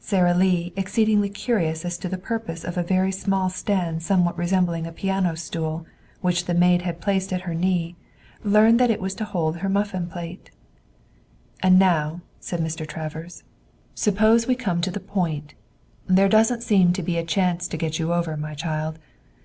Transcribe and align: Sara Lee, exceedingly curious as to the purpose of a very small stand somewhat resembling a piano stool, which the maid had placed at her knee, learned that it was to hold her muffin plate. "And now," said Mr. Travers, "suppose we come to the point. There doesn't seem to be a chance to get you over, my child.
Sara 0.00 0.34
Lee, 0.34 0.72
exceedingly 0.74 1.28
curious 1.30 1.84
as 1.84 1.96
to 1.98 2.08
the 2.08 2.18
purpose 2.18 2.64
of 2.64 2.76
a 2.76 2.82
very 2.82 3.12
small 3.12 3.48
stand 3.48 4.02
somewhat 4.02 4.36
resembling 4.36 4.84
a 4.84 4.90
piano 4.90 5.36
stool, 5.36 5.86
which 6.20 6.46
the 6.46 6.54
maid 6.54 6.82
had 6.82 7.00
placed 7.00 7.32
at 7.32 7.42
her 7.42 7.54
knee, 7.54 7.94
learned 8.42 8.80
that 8.80 8.90
it 8.90 9.00
was 9.00 9.14
to 9.14 9.24
hold 9.24 9.58
her 9.58 9.68
muffin 9.68 10.08
plate. 10.08 10.50
"And 11.62 11.78
now," 11.78 12.20
said 12.40 12.58
Mr. 12.60 12.84
Travers, 12.84 13.44
"suppose 13.94 14.48
we 14.48 14.56
come 14.56 14.80
to 14.80 14.90
the 14.90 14.98
point. 14.98 15.54
There 16.08 16.28
doesn't 16.28 16.64
seem 16.64 16.92
to 16.94 17.02
be 17.04 17.16
a 17.16 17.24
chance 17.24 17.68
to 17.68 17.76
get 17.76 18.00
you 18.00 18.12
over, 18.12 18.36
my 18.36 18.54
child. 18.54 18.98